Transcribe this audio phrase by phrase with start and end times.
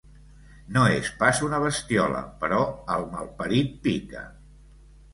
[0.77, 2.65] No és pas una bestiola, però
[2.97, 4.29] el malparit pica.